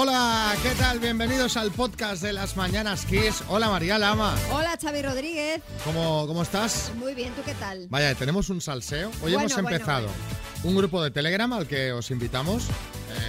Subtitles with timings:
[0.00, 1.00] Hola, ¿qué tal?
[1.00, 3.42] Bienvenidos al podcast de las Mañanas Kiss.
[3.48, 4.36] Hola María Lama.
[4.52, 5.60] Hola Xavi Rodríguez.
[5.82, 6.92] ¿Cómo, cómo estás?
[6.94, 7.88] Muy bien, ¿tú qué tal?
[7.90, 9.08] Vaya, tenemos un salseo.
[9.08, 10.06] Hoy Bueno, hemos bueno, empezado
[10.62, 12.68] un grupo de Telegram al que os invitamos,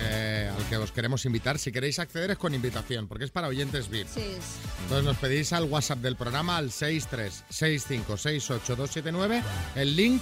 [0.04, 1.58] eh, al que os queremos invitar.
[1.58, 4.08] Si queréis acceder es con invitación, porque es para oyentes VIP.
[4.08, 4.36] Sí,
[4.84, 9.42] Entonces nos pedís al WhatsApp del programa al 636568279.
[9.74, 10.22] El link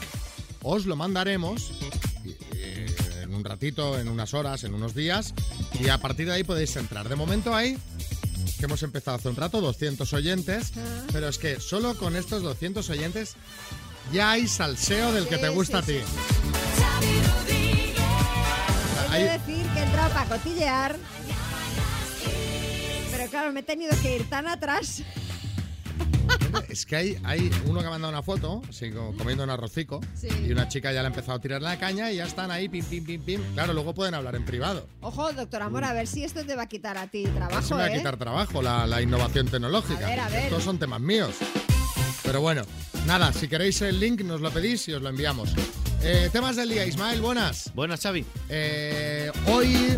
[0.63, 1.73] os lo mandaremos
[3.47, 5.33] ratito, en unas horas, en unos días.
[5.79, 7.07] Y a partir de ahí podéis entrar.
[7.09, 7.77] De momento hay,
[8.59, 10.71] que hemos empezado hace un rato, 200 oyentes.
[10.77, 11.03] Ah.
[11.11, 13.35] Pero es que solo con estos 200 oyentes
[14.11, 16.05] ya hay salseo del que te gusta sí, a ti.
[19.09, 20.97] Hay- de decir que he entrado para cotillear.
[23.11, 25.01] Pero claro, me he tenido que ir tan atrás.
[26.69, 29.99] Es que hay, hay uno que ha mandado una foto, así como comiendo un arrocico,
[30.13, 30.27] Sí.
[30.47, 32.67] y una chica ya le ha empezado a tirar la caña y ya están ahí,
[32.69, 33.41] pim, pim, pim, pim.
[33.53, 34.87] Claro, luego pueden hablar en privado.
[35.01, 37.81] Ojo, doctor Amor, a ver si esto te va a quitar a ti trabajo, me
[37.81, 37.97] va a ¿eh?
[37.97, 40.05] quitar trabajo la, la innovación tecnológica.
[40.05, 40.43] A ver, a ver.
[40.45, 41.35] Estos son temas míos.
[42.23, 42.63] Pero bueno,
[43.05, 45.53] nada, si queréis el link nos lo pedís y os lo enviamos.
[46.03, 47.71] Eh, temas del día, Ismael, buenas.
[47.73, 48.25] Buenas, Xavi.
[48.49, 49.97] Eh, hoy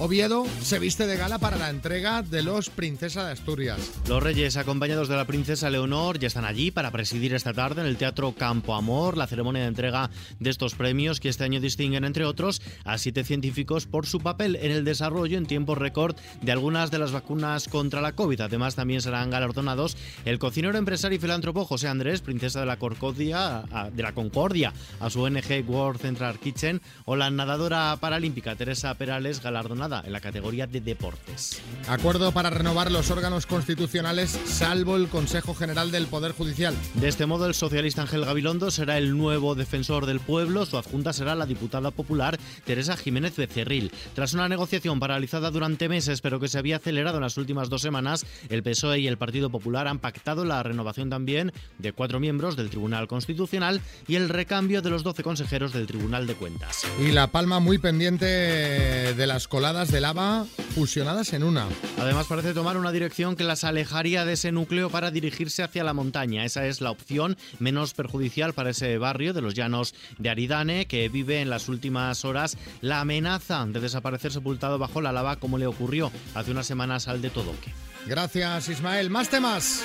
[0.00, 3.78] Oviedo se viste de gala para la entrega de los Princesa de Asturias.
[4.08, 7.88] Los reyes, acompañados de la princesa Leonor, ya están allí para presidir esta tarde en
[7.88, 12.04] el Teatro Campo Amor la ceremonia de entrega de estos premios que este año distinguen,
[12.04, 16.52] entre otros, a siete científicos por su papel en el desarrollo en tiempo récord de
[16.52, 18.40] algunas de las vacunas contra la COVID.
[18.42, 23.64] Además, también serán galardonados el cocinero, empresario y filántropo José Andrés, princesa de la Concordia,
[23.72, 28.94] a- de la Concordia, a su ONG World Central Kitchen, o la nadadora paralímpica Teresa
[28.94, 31.60] Perales, galardonada en la categoría de deportes.
[31.88, 36.74] Acuerdo para renovar los órganos constitucionales, salvo el Consejo General del Poder Judicial.
[36.94, 40.66] De este modo, el socialista Ángel Gabilondo será el nuevo defensor del pueblo.
[40.66, 43.90] Su adjunta será la diputada popular Teresa Jiménez Becerril.
[44.14, 47.80] Tras una negociación paralizada durante meses, pero que se había acelerado en las últimas dos
[47.80, 52.56] semanas, el PSOE y el Partido Popular han pactado la renovación también de cuatro miembros
[52.56, 56.84] del Tribunal Constitucional y el recambio de los 12 consejeros del Tribunal de Cuentas.
[57.00, 60.44] Y La Palma muy pendiente de las coladas de lava
[60.74, 61.68] fusionadas en una.
[62.00, 65.92] Además, parece tomar una dirección que las alejaría de ese núcleo para dirigirse hacia la
[65.92, 66.44] montaña.
[66.44, 71.08] Esa es la opción menos perjudicial para ese barrio de los llanos de Aridane, que
[71.08, 75.68] vive en las últimas horas la amenaza de desaparecer sepultado bajo la lava, como le
[75.68, 77.72] ocurrió hace unas semanas al de Todoque.
[78.06, 79.10] Gracias, Ismael.
[79.10, 79.84] Más temas.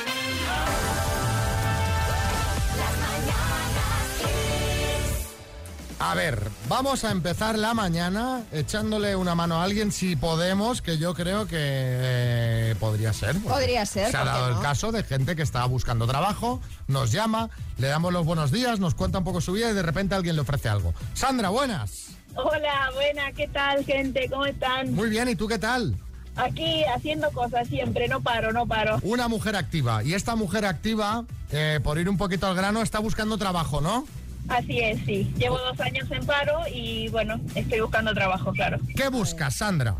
[6.05, 10.97] A ver, vamos a empezar la mañana echándole una mano a alguien si podemos, que
[10.97, 13.37] yo creo que eh, podría ser.
[13.37, 16.59] Podría ser, Se ha ¿por qué dado el caso de gente que estaba buscando trabajo,
[16.87, 19.81] nos llama, le damos los buenos días, nos cuenta un poco su vida y de
[19.81, 20.93] repente alguien le ofrece algo.
[21.13, 22.07] Sandra, buenas.
[22.35, 24.27] Hola, buena, ¿qué tal, gente?
[24.29, 24.93] ¿Cómo están?
[24.93, 25.95] Muy bien, ¿y tú qué tal?
[26.35, 28.99] Aquí haciendo cosas siempre, no paro, no paro.
[29.03, 30.03] Una mujer activa.
[30.03, 34.05] Y esta mujer activa, eh, por ir un poquito al grano, está buscando trabajo, ¿no?
[34.49, 35.31] Así es, sí.
[35.37, 38.79] Llevo dos años en paro y bueno, estoy buscando trabajo, claro.
[38.95, 39.95] ¿Qué buscas, Sandra?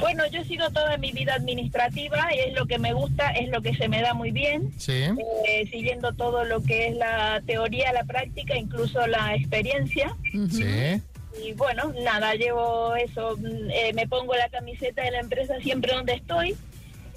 [0.00, 3.60] Bueno, yo he sido toda mi vida administrativa es lo que me gusta, es lo
[3.60, 4.72] que se me da muy bien.
[4.78, 5.04] Sí.
[5.46, 10.16] eh, siguiendo todo lo que es la teoría, la práctica, incluso la experiencia.
[10.50, 11.02] Sí.
[11.42, 15.94] Y bueno, nada, llevo eso, mm, eh, me pongo la camiseta de la empresa siempre
[15.94, 16.56] donde estoy.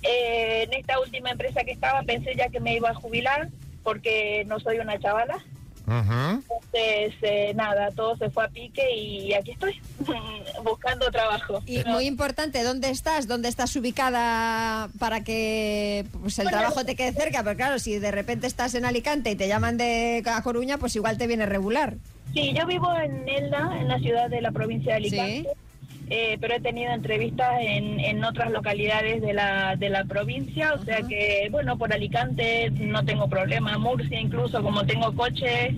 [0.03, 3.49] Eh, en esta última empresa que estaba pensé ya que me iba a jubilar
[3.83, 5.43] porque no soy una chavala.
[5.87, 6.41] Ujú.
[6.41, 9.79] Entonces, eh, nada, todo se fue a pique y aquí estoy,
[10.63, 11.61] buscando trabajo.
[11.65, 13.27] Y muy importante, ¿dónde estás?
[13.27, 17.43] ¿Dónde estás ubicada para que pues, el Bueno, trabajo te quede cerca?
[17.43, 20.95] Pero claro, si de repente estás en Alicante y te llaman de A Coruña, pues
[20.95, 21.95] igual te viene regular.
[22.33, 25.49] Sí, yo vivo en Elda, en la ciudad de la provincia de Alicante.
[25.53, 25.64] Sí.
[26.09, 30.83] Eh, pero he tenido entrevistas en, en otras localidades de la, de la provincia, o
[30.83, 35.73] sea que, bueno, por Alicante no tengo problema, Murcia incluso, como tengo coche,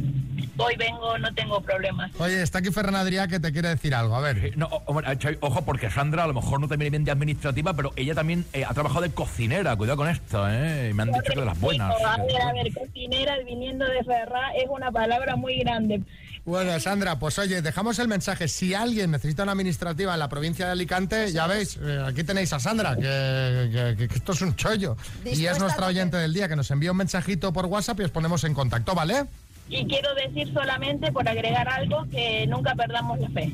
[0.59, 2.11] hoy vengo, no tengo problemas.
[2.19, 4.15] Oye, está aquí Ferran Adrià que te quiere decir algo.
[4.15, 4.57] A ver.
[4.57, 7.11] No, o- hombre, Xavi, ojo, porque Sandra a lo mejor no te viene bien de
[7.11, 9.75] administrativa, pero ella también eh, ha trabajado de cocinera.
[9.75, 10.91] Cuidado con esto, ¿eh?
[10.95, 11.93] Me han dicho que de las buenas.
[12.03, 16.01] A ver, a ver, cocinera viniendo de Ferrá es una palabra muy grande.
[16.47, 18.47] Bueno, Sandra, pues oye, dejamos el mensaje.
[18.47, 22.53] Si alguien necesita una administrativa en la provincia de Alicante, ya veis, eh, aquí tenéis
[22.53, 24.95] a Sandra, que, que- que esto es un chollo.
[25.25, 28.11] Y es nuestra oyente del día, que nos envía un mensajito por WhatsApp y os
[28.11, 29.25] ponemos en contacto, ¿vale?
[29.67, 33.51] Y quiero decir solamente, por agregar algo, que nunca perdamos la fe.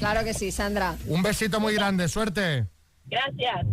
[0.00, 0.96] Claro que sí, Sandra.
[1.06, 2.66] Un besito muy grande, suerte.
[3.06, 3.64] Gracias.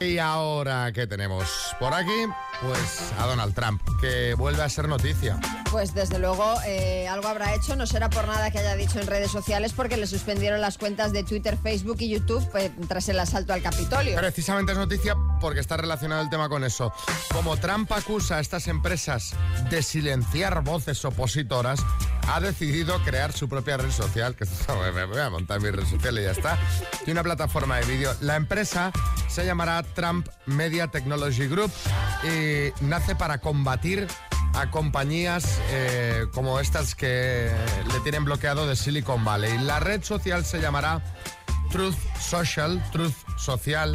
[0.00, 2.26] Y ahora, ¿qué tenemos por aquí?
[2.62, 5.40] Pues a Donald Trump, que vuelve a ser noticia.
[5.72, 9.08] Pues desde luego eh, algo habrá hecho, no será por nada que haya dicho en
[9.08, 13.18] redes sociales porque le suspendieron las cuentas de Twitter, Facebook y YouTube pues, tras el
[13.18, 14.16] asalto al Capitolio.
[14.16, 16.92] Precisamente es noticia porque está relacionado el tema con eso.
[17.32, 19.34] Como Trump acusa a estas empresas
[19.68, 21.80] de silenciar voces opositoras,
[22.28, 24.44] ha decidido crear su propia red social, que
[24.94, 26.58] me voy a montar mi red social y ya está,
[27.04, 28.14] y una plataforma de vídeo.
[28.20, 28.92] La empresa
[29.28, 31.70] se llamará Trump Media Technology Group
[32.24, 34.06] y nace para combatir
[34.54, 37.50] a compañías eh, como estas que
[37.92, 39.58] le tienen bloqueado de Silicon Valley.
[39.58, 41.02] La red social se llamará
[41.70, 43.94] Truth Social, Truth Social,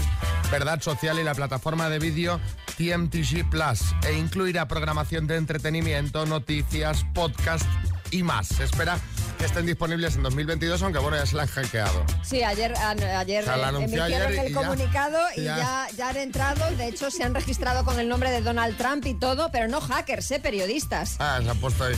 [0.51, 2.39] Verdad Social y la plataforma de vídeo
[2.77, 7.65] TMTG Plus e incluirá programación de entretenimiento, noticias, podcast
[8.11, 8.59] y más.
[8.59, 8.99] Espera
[9.43, 12.05] que estén disponibles en 2022, aunque bueno, ya se la han hackeado.
[12.23, 16.71] Sí, ayer, ayer sea, anunció emitieron ayer el ya- comunicado y ya- ya, han entrado.
[16.77, 19.81] De hecho, se han registrado con el nombre de Donald Trump y todo, pero no
[19.81, 20.39] hackers, ¿eh?
[20.39, 21.17] periodistas.
[21.19, 21.95] Ah, se han puesto ahí.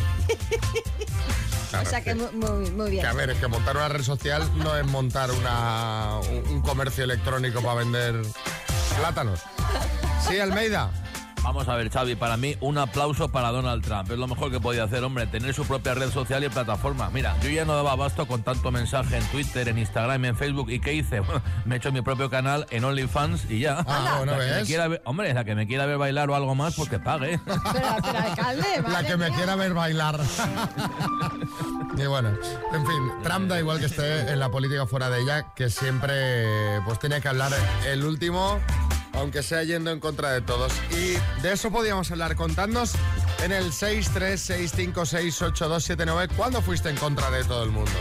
[1.69, 2.17] Claro, o sea que sí.
[2.19, 3.03] muy, muy, muy bien.
[3.03, 6.61] Que a ver, es que montar una red social no es montar una, un, un
[6.63, 8.23] comercio electrónico para vender
[8.97, 9.39] plátanos.
[10.27, 10.89] Sí, Almeida.
[11.45, 14.09] Vamos a ver, Xavi, para mí un aplauso para Donald Trump.
[14.11, 17.09] Es lo mejor que podía hacer, hombre, tener su propia red social y plataforma.
[17.13, 20.71] Mira, yo ya no daba abasto con tanto mensaje en Twitter, en Instagram, en Facebook.
[20.71, 21.21] ¿Y qué hice?
[21.65, 23.85] me he hecho mi propio canal en OnlyFans y ya.
[23.87, 24.67] Ah, bueno, La que me ¿ves?
[24.67, 27.39] quiera ver- hombre, la que me quiera ver bailar o algo más, pues que pague.
[27.45, 27.61] Pero,
[28.03, 29.35] pero, alcalde, La que me mía.
[29.37, 30.19] quiera ver bailar.
[31.95, 32.29] y bueno,
[32.73, 36.81] en fin, Trump da igual que esté en la política fuera de ella, que siempre
[36.85, 37.51] pues tiene que hablar
[37.87, 38.59] el último,
[39.15, 40.73] aunque sea yendo en contra de todos.
[40.91, 42.35] Y de eso podíamos hablar.
[42.35, 42.93] Contadnos
[43.43, 47.91] en el 636568279 cuándo fuiste en contra de todo el mundo.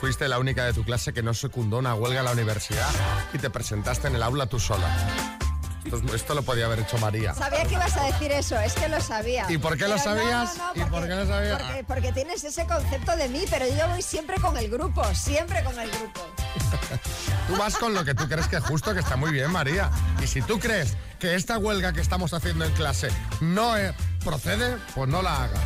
[0.00, 2.88] Fuiste la única de tu clase que no secundó una huelga en la universidad
[3.32, 5.39] y te presentaste en el aula tú sola.
[5.84, 7.34] Esto, es- esto lo podía haber hecho María.
[7.34, 9.46] Sabía que ibas a decir eso, es que lo sabía.
[9.48, 10.56] ¿Y por qué lo no, sabías?
[10.58, 11.62] no, ¿Y por qué lo sabías?
[11.62, 15.62] Porque, porque tienes ese concepto de mí, pero yo voy siempre con el grupo, siempre
[15.64, 16.20] con el grupo.
[17.48, 19.90] Tú vas con lo que tú crees que es justo, que está muy bien, María.
[20.22, 23.08] Y si tú crees que esta huelga que estamos haciendo en clase
[23.40, 23.92] no eh,
[24.24, 25.60] procede, pues no la hagas.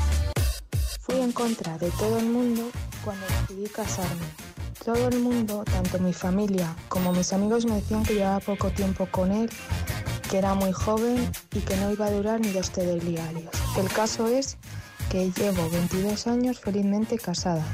[1.01, 2.71] Fui en contra de todo el mundo
[3.05, 4.25] cuando decidí casarme.
[4.83, 9.07] Todo el mundo, tanto mi familia como mis amigos, me decían que llevaba poco tiempo
[9.11, 9.51] con él,
[10.31, 13.51] que era muy joven y que no iba a durar ni dos telediarios.
[13.79, 14.57] El caso es
[15.11, 17.65] que llevo 22 años felizmente casada.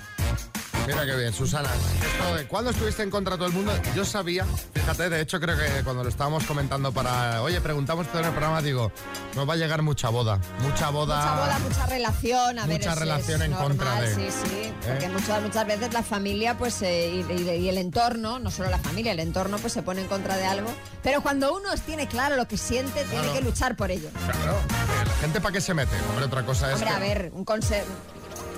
[0.93, 1.69] Mira qué bien, Susana.
[1.73, 4.45] Esto de cuando estuviste en contra de todo el mundo, yo sabía,
[4.75, 8.31] fíjate, de hecho creo que cuando lo estábamos comentando para, oye, preguntamos todo en el
[8.33, 8.91] programa, digo,
[9.35, 11.17] nos va a llegar mucha boda, mucha boda.
[11.17, 14.73] Mucha boda, mucha relación, a ver, Mucha relación es en normal, contra de- Sí, sí,
[14.87, 15.09] porque ¿Eh?
[15.11, 18.79] muchas, muchas veces la familia pues eh, y, y- y el entorno, no solo la
[18.79, 20.71] familia, el entorno pues se pone en contra de algo,
[21.03, 24.09] pero cuando uno tiene claro lo que siente, tiene que luchar por ello.
[24.27, 24.57] Claro,
[25.05, 25.95] que la gente para qué se mete.
[26.11, 27.85] Hombre, otra cosa es Hombre, que- a ver, un conse-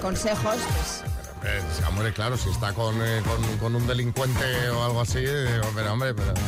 [0.01, 1.12] consejos, pues,
[1.43, 5.25] Sí, hombre, claro, si está con, eh, con- con un delincuente o algo así,
[5.75, 6.43] pero hombre, pero sí.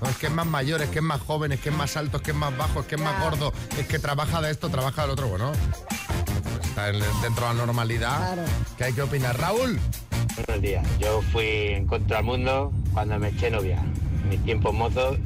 [0.00, 1.96] No, es que es más mayor, es que es más joven, es que es más
[1.96, 4.52] alto, es que es más bajo, es que es más gordo, es que trabaja de
[4.52, 5.50] esto, trabaja del otro, bueno.
[6.62, 8.16] Está en- dentro de la normalidad.
[8.18, 8.42] Claro.
[8.76, 9.36] ¿Qué hay que opinar?
[9.38, 9.80] Raúl.
[10.46, 10.86] Buenos días.
[11.00, 13.82] Yo fui en contra del mundo cuando me eché novia.
[14.30, 15.18] Mis tiempos mozos.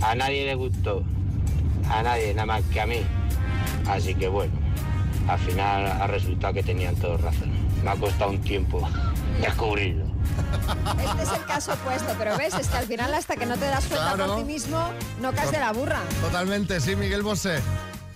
[0.00, 1.02] A nadie le gustó.
[1.90, 3.02] A nadie, nada más que a mí.
[3.86, 4.54] Así que bueno,
[5.28, 7.52] al final ha resultado que tenían todos razón.
[7.84, 8.88] Me ha costado un tiempo
[9.40, 10.06] descubrirlo.
[11.06, 13.66] este es el caso opuesto, pero ves, es que al final hasta que no te
[13.66, 14.26] das cuenta Claro.
[14.34, 16.00] por ti mismo, no caes de la burra.
[16.22, 17.60] Totalmente, sí, Miguel Bosé.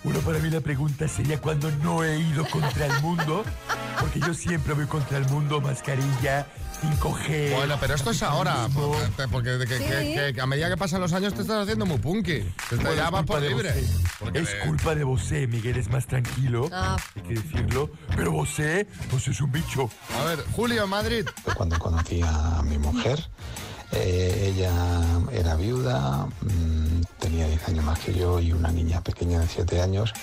[0.03, 3.43] Bueno, para mí la pregunta sería cuando no he ido contra el mundo,
[3.99, 6.47] porque yo siempre voy contra el mundo, mascarilla,
[6.81, 7.55] 5G.
[7.55, 9.83] Bueno, pero esto es ahora, porque, porque de que, Sí.
[9.85, 12.39] que- que a medida que pasan los años te estás haciendo muy punky.
[12.69, 13.73] Te Bueno, ya es vas culpa por de libre.
[14.19, 16.95] Porque es culpa de Bosé, Miguel es más tranquilo, Ah.
[17.15, 17.91] hay que decirlo.
[18.15, 19.89] Pero Bosé, Bosé es un bicho.
[20.19, 21.25] A ver, Julio, Madrid.
[21.55, 23.27] Cuando conocí a mi mujer,
[23.91, 24.71] eh, ella
[25.31, 29.81] era viuda, mm, tenía 10 años más que yo y una niña pequeña de 7
[29.81, 30.13] años.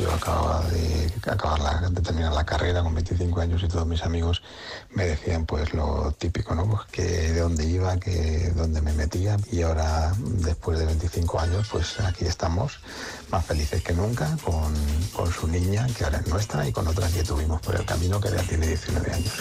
[0.00, 4.02] Yo acababa de, acabar la- de terminar la carrera con 25 años y todos mis
[4.02, 4.42] amigos
[4.90, 6.66] me decían pues lo típico, ¿no?
[6.66, 11.66] Pues que de dónde iba, que dónde me metía y ahora después de 25 años
[11.70, 12.78] pues aquí estamos
[13.30, 14.72] más felices que nunca con,
[15.14, 18.20] con su niña que ahora es nuestra y con otra que tuvimos por el camino
[18.20, 19.32] que ya tiene 19 años.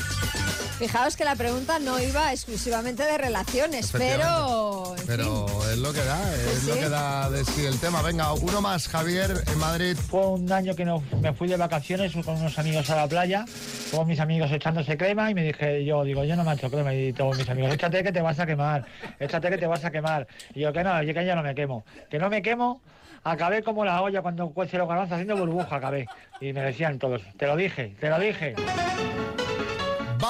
[0.77, 4.93] Fijaos que la pregunta no iba exclusivamente de relaciones, pero...
[4.95, 5.03] fin.
[5.07, 6.79] Pero es lo que da, es Sí, lo sí.
[6.79, 8.01] que da a decir el tema.
[8.01, 9.95] Venga, uno más, Javier, en Madrid.
[9.95, 13.45] Fue un año que no- me fui de vacaciones con unos amigos a la playa,
[13.91, 16.93] todos mis amigos echándose crema y me dije, yo digo, yo no me echo crema
[16.93, 18.85] y todos mis amigos, échate que te vas a quemar,
[19.19, 20.27] échate que te vas a quemar.
[20.55, 22.81] Y yo que no, yo que ya no me quemo, que no me quemo,
[23.23, 26.07] acabé como la olla cuando cuece los garbanzos haciendo burbuja, acabé.
[26.41, 28.55] Y me decían todos, te lo dije, te lo dije.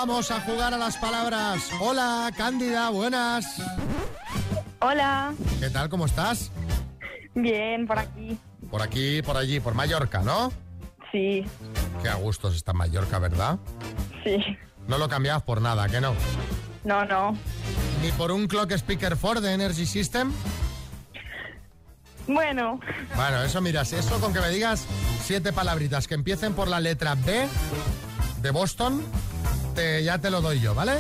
[0.08, 1.68] Vamos a jugar a las palabras.
[1.82, 3.60] Hola, Cándida, buenas.
[4.80, 5.90] Hola, ¿Qué tal?
[5.90, 6.52] ¿Cómo estás?
[7.34, 8.38] bien, por aquí.
[8.70, 10.54] Por aquí, por allí, por Mallorca, ¿no?
[11.12, 11.44] Sí,
[12.04, 13.58] Qué a gustos está Mallorca, ¿verdad?
[14.24, 14.38] sí.
[14.88, 16.14] No lo cambiabas por nada, ¿que no?
[16.84, 17.36] No, no.
[18.04, 20.32] ¿Ni por un Clock Speaker 4 de Energy System?
[22.28, 22.80] Bueno,
[23.16, 24.86] Bueno, eso miras, eso con que me digas
[25.24, 27.48] siete palabritas que empiecen por la letra B
[28.44, 29.04] de Boston,
[29.76, 31.00] te- ya te lo doy yo, ¿vale?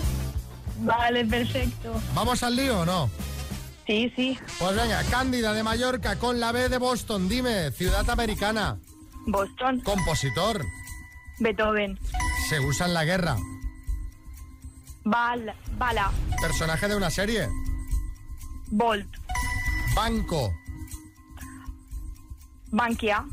[0.80, 1.94] vale, perfecto.
[2.14, 3.10] ¿Vamos al lío o no?
[3.88, 4.38] Sí, sí.
[4.60, 8.78] Pues venga, Cándida de Mallorca con la B de Boston, dime, ciudad americana,
[9.28, 10.64] Boston, compositor,
[11.40, 11.98] Beethoven,
[12.50, 13.38] se usa en la guerra,
[15.04, 17.48] Bala, Bala, personaje de una serie,
[18.68, 19.08] Bolt,
[19.96, 20.52] banco,
[22.72, 23.24] Bankia,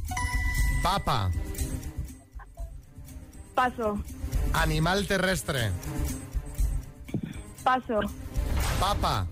[0.83, 1.31] papa,
[3.55, 3.99] Paso,
[4.55, 5.71] animal terrestre,
[7.65, 8.01] Paso.
[8.81, 9.27] papa,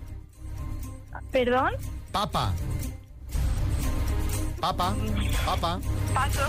[1.31, 1.73] ¿Perdón?
[2.11, 2.53] papa,
[4.59, 4.95] papa,
[5.45, 5.79] papa.
[6.13, 6.41] Paso.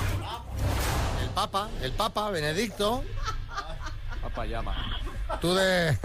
[1.23, 3.03] El Papa, el Papa, Benedicto.
[4.21, 4.75] Papá llama.
[5.41, 5.97] Tú de.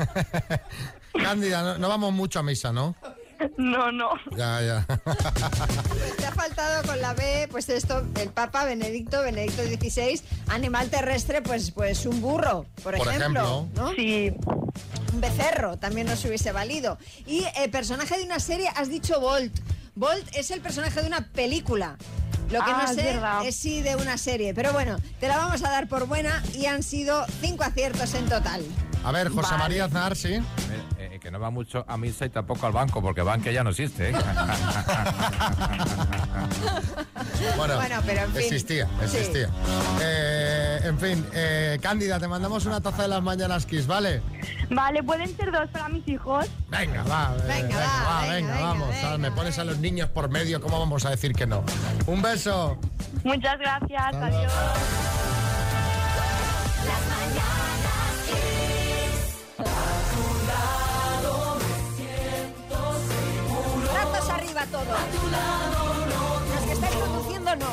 [1.13, 2.95] Cándida, no, no vamos mucho a misa, ¿no?
[3.57, 4.09] No, no.
[4.35, 4.85] Ya, ya.
[6.17, 11.41] Te ha faltado con la B, pues esto, el Papa Benedicto, Benedicto XVI, animal terrestre,
[11.41, 13.41] pues, pues un burro, por, Por ejemplo.
[13.43, 13.67] ejemplo.
[13.75, 13.91] ¿no?
[13.93, 14.31] Sí,
[15.13, 16.97] Un becerro también nos hubiese valido.
[17.25, 19.53] Y el personaje de una serie, has dicho Bolt.
[19.95, 21.97] Bolt es el personaje de una película.
[22.51, 24.53] Lo que Ah, no es sé es si de una serie.
[24.53, 28.25] Pero bueno, te la vamos a dar por buena y han sido cinco aciertos en
[28.29, 28.63] total.
[29.03, 29.57] A ver, José Vale.
[29.57, 30.39] María Aznar, sí.
[31.27, 34.11] Que no va mucho a misa y tampoco al banco, porque banco ya no existe.
[34.11, 34.13] ¿eh?
[37.57, 38.37] Bueno, Bueno, pero en fin.
[38.41, 39.17] existía, Sí.
[39.17, 39.49] existía.
[40.01, 44.21] Eh, en fin, eh, Cándida, te mandamos una taza de las mañanas Kiss, ¿vale?
[44.69, 46.45] vale, pueden ser dos para mis hijos.
[46.69, 48.89] Venga, va, eh, Venga, va, venga, venga, vamos.
[48.89, 51.61] venga, Ah, me pones a los niños por medio, ¿cómo vamos a decir que no?
[52.05, 52.77] Un beso.
[53.25, 54.53] Muchas gracias, adiós.
[64.71, 64.87] Todos.
[66.55, 67.67] Los que estáis conduciendo, no.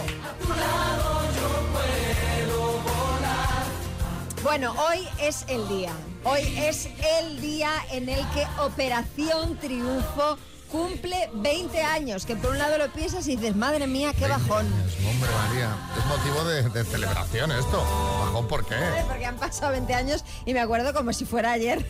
[4.43, 5.93] Bueno, hoy es el día.
[6.25, 6.89] Hoy es
[7.21, 10.39] el día en el que Operación Triunfo
[10.71, 12.27] cumple 20 años.
[12.27, 14.67] Que por un lado lo piensas y dices, madre mía, qué bajón.
[14.87, 17.79] Es, hombre, María, es motivo de, de celebración esto.
[18.21, 18.77] ¿Bajón por qué?
[19.09, 21.85] Porque han pasado 20 años y me acuerdo como si fuera ayer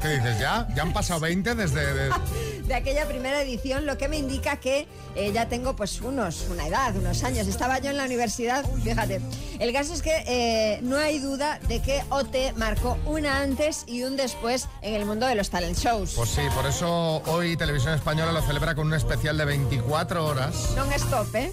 [0.00, 0.68] ¿Qué dices ya?
[0.76, 1.92] ¿Ya han pasado 20 desde...?
[1.94, 2.10] de-
[2.68, 6.66] de aquella primera edición, lo que me indica que eh, ya tengo pues unos, una
[6.66, 7.46] edad, unos años.
[7.48, 9.20] Estaba yo en la universidad, fíjate.
[9.58, 14.02] El caso es que eh, no hay duda de que OT marcó un antes y
[14.02, 16.12] un después en el mundo de los talent shows.
[16.14, 20.76] Pues sí, por eso hoy Televisión Española lo celebra con un especial de 24 horas.
[20.76, 21.52] Non stop, ¿eh?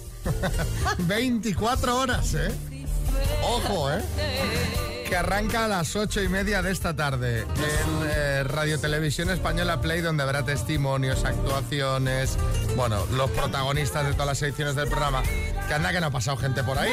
[0.98, 2.52] 24 horas, ¿eh?
[3.42, 4.95] Ojo, ¿eh?
[5.08, 9.80] Que arranca a las ocho y media de esta tarde en eh, Radio Televisión Española
[9.80, 12.36] Play, donde habrá testimonios, actuaciones,
[12.76, 15.22] bueno, los protagonistas de todas las ediciones del programa.
[15.68, 16.92] Que anda que no ha pasado gente por ahí.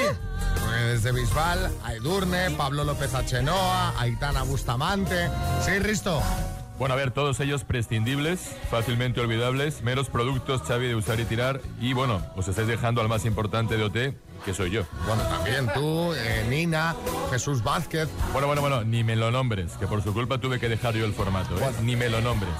[0.85, 5.29] Desde Bisbal, a Edurne, Pablo López Achenoa, Aitana Bustamante.
[5.65, 6.21] Sí, Risto.
[6.83, 11.61] Bueno, a ver, todos ellos prescindibles, fácilmente olvidables, meros productos, Xavi, de usar y tirar.
[11.79, 14.83] Y bueno, os estáis dejando al más importante de OT, que soy yo.
[15.07, 16.93] Bueno, también tú, eh, Nina,
[17.31, 18.09] Jesús Vázquez.
[18.33, 21.05] Bueno, bueno, bueno, ni me lo nombres, que por su culpa tuve que dejar yo
[21.05, 21.71] el formato, ¿eh?
[21.83, 22.51] Ni me lo nombres.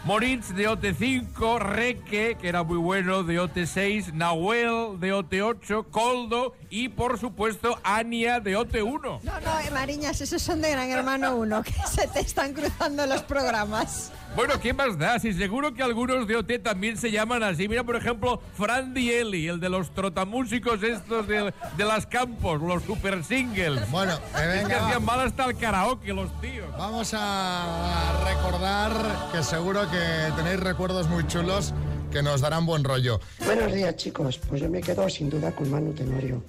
[0.04, 6.88] Moritz de OT5, Reque, que era muy bueno, de OT6, Nahuel de OT8, Coldo y,
[6.88, 9.20] por supuesto, Ania de OT1.
[9.22, 13.04] No, no, eh, Mariñas, esos son de Gran Hermano 1, que se te están cruzando
[13.04, 14.10] los programas.
[14.36, 15.18] Bueno, ¿qué más da?
[15.18, 17.68] Si seguro que algunos de OT también se llaman así.
[17.68, 22.82] Mira, por ejemplo, Fran Dieli, el de los trotamúsicos estos de, de las campos, los
[22.84, 23.90] super singles.
[23.90, 26.68] Bueno, eh, Es que venga, hacían mal hasta el karaoke los tíos.
[26.78, 28.92] Vamos a recordar
[29.32, 31.74] que seguro que tenéis recuerdos muy chulos
[32.12, 33.20] que nos darán buen rollo.
[33.44, 34.38] Buenos días, chicos.
[34.38, 36.42] Pues yo me quedo sin duda con Manu Tenorio.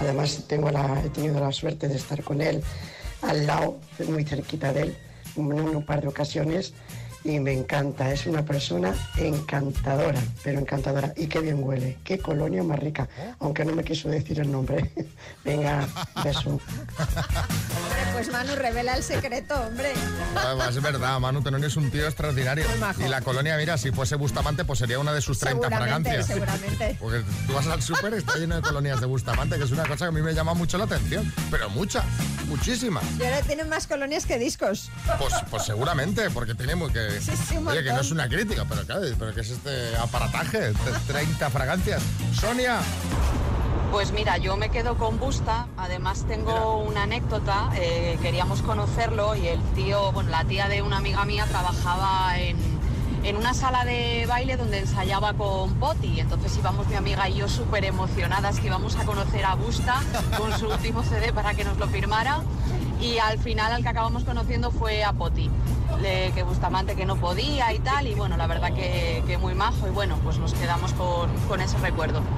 [0.00, 2.62] Además, tengo la, he tenido la suerte de estar con él
[3.22, 3.78] al lado,
[4.08, 4.96] muy cerquita de él,
[5.36, 6.72] en un par de ocasiones.
[7.28, 11.12] Y me encanta, es una persona encantadora, pero encantadora.
[11.14, 13.06] Y qué bien huele, qué colonia más rica,
[13.38, 14.90] aunque no me quiso decir el nombre.
[15.44, 15.86] Venga,
[16.24, 16.48] beso.
[16.48, 19.92] Hombre, pues Manu revela el secreto, hombre.
[20.36, 22.66] Ah, Es verdad, Manu Tenón es un tío extraordinario.
[22.66, 23.02] Muy majo.
[23.02, 26.26] Y la colonia, mira, si fuese Bustamante, pues sería una de sus 30 Seguramente, fragancias.
[26.26, 26.96] seguramente.
[27.00, 29.82] Porque tú vas al súper y está lleno de colonias de Bustamante, que es una
[29.86, 31.30] cosa que a mí me llama mucho la atención.
[31.50, 32.04] Pero muchas,
[32.46, 33.04] muchísimas.
[33.20, 34.90] Y ahora tienen más colonias que discos.
[35.18, 37.17] Pues, pues seguramente, porque tenemos que...
[37.70, 40.74] Oye, que no es una crítica, pero claro, pero que es este aparataje, de
[41.06, 42.02] 30 fragancias.
[42.32, 42.78] Sonia,
[43.90, 45.66] Pues mira, yo me quedo con Busta.
[45.76, 47.70] Además tengo una anécdota.
[47.74, 52.56] eh, queríamos conocerlo y el tío, bueno, la tía de una amiga mía trabajaba en,
[53.24, 56.20] en una sala de baile donde ensayaba con Poti.
[56.20, 60.02] Entonces íbamos mi amiga y yo súper emocionadas que íbamos a conocer a Busta
[60.36, 62.42] con su último CD para que nos lo firmara.
[63.00, 65.50] Y al final al que acabamos conociendo fue a Poti.
[66.02, 68.06] Le- que Bustamante que no podía y tal.
[68.06, 69.86] Y bueno, la verdad que, que muy majo.
[69.86, 72.20] Y bueno, pues nos quedamos con, con ese recuerdo.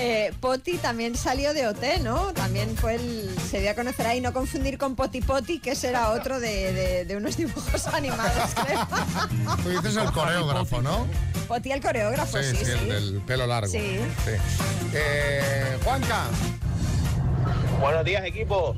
[0.00, 2.32] Eh, Poti también salió de OT, ¿no?
[2.32, 3.34] También fue el.
[3.50, 6.72] Se dio a conocer ahí, no confundir con Poti Poti, que ese era otro de,
[6.72, 8.86] de- de unos dibujos animados, creo.
[9.64, 11.04] tú dices el coreógrafo, ¿no?
[11.48, 12.70] Poti el coreógrafo, sí, sí.
[12.70, 13.72] el del pelo largo.
[13.72, 13.98] Sí.
[14.94, 16.26] Eh, Juanca.
[17.80, 18.76] Buenos días, equipo.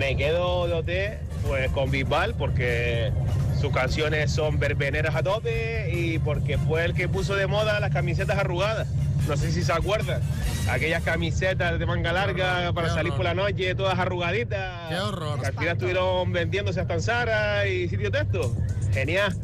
[0.00, 3.12] Me quedo de OT pues, con Bisbal porque
[3.60, 7.92] sus canciones son verbeneras a tope y porque fue el que puso de moda las
[7.92, 8.88] camisetas arrugadas.
[9.28, 10.22] No sé si se acuerdan.
[10.70, 14.88] Aquellas camisetas de manga larga para salir por la noche, todas arrugaditas.
[14.88, 15.38] Qué horror.
[15.38, 18.56] Que al final estuvieron vendiéndose hasta en Zara y sitio texto.
[18.94, 19.36] Genial.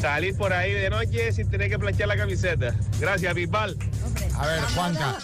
[0.00, 2.74] Salir por ahí de noche sin tener que planchar la camiseta.
[2.98, 3.76] Gracias, Bisbal.
[4.38, 5.18] A ver, Juanca,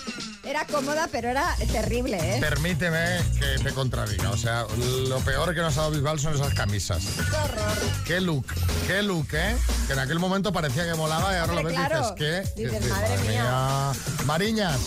[0.46, 2.38] Era cómoda, pero era terrible, ¿eh?
[2.40, 4.30] permíteme que te contradiga.
[4.30, 4.64] O sea,
[5.08, 7.04] lo peor que nos ha dado Bisbal son esas camisas.
[7.16, 7.76] Qué horror.
[8.06, 8.46] Qué look,
[8.86, 9.56] qué look, ¿eh?
[9.88, 12.14] Que en aquel momento parecía que molaba y ahora Hombre, lo ves y claro.
[12.14, 12.62] dices que...
[12.62, 13.92] Dices, madre mía.
[14.24, 14.78] Mariñas.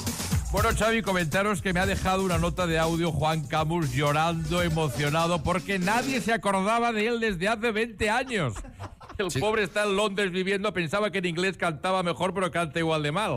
[0.51, 5.43] Bueno, Xavi, comentaros que me ha dejado una nota de audio Juan Camus llorando, emocionado,
[5.43, 8.53] porque nadie se acordaba de él desde hace 20 años.
[9.17, 13.03] El pobre está en Londres viviendo, pensaba que en inglés cantaba mejor, pero canta igual
[13.03, 13.35] de mal.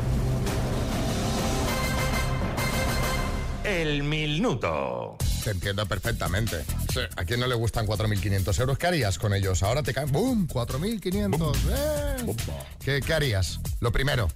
[3.65, 5.17] El minuto.
[5.45, 6.65] Te entiendo perfectamente.
[6.93, 8.79] Sí, ¿A quién no le gustan 4.500 euros?
[8.79, 9.63] ¿Qué harías con ellos?
[9.63, 10.11] Ahora te caen...
[10.13, 10.47] ¡Bum!
[10.49, 11.57] 4.500.
[11.71, 12.35] ¡Eh!
[12.85, 13.61] ¿Qué, ¿Qué harías?
[13.81, 14.29] Lo primero.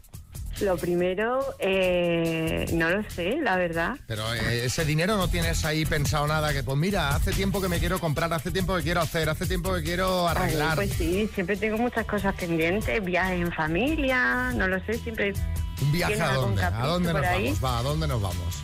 [0.63, 3.95] Lo primero, eh, no lo sé, la verdad.
[4.07, 7.69] Pero eh, ese dinero no tienes ahí pensado nada que, pues mira, hace tiempo que
[7.69, 10.77] me quiero comprar, hace tiempo que quiero hacer, hace tiempo que quiero Ay, arreglar.
[10.77, 15.35] pues sí, siempre tengo muchas cosas pendientes, viajes en familia, no lo sé, siempre...
[15.83, 16.63] ¿Un viaje ¿tienes a algún dónde?
[16.65, 17.45] ¿A capricho dónde nos por ahí?
[17.45, 17.65] vamos?
[17.65, 18.63] Va, ¿a dónde nos vamos?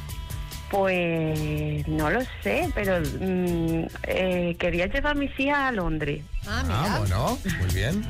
[0.72, 6.24] Pues no lo sé, pero mm, eh, quería llevar a mi hija a Londres.
[6.48, 8.04] Ah, bueno, muy bien.